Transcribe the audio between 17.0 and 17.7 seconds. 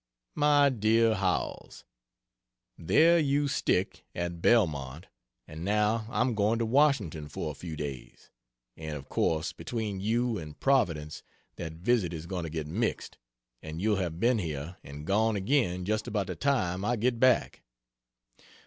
back.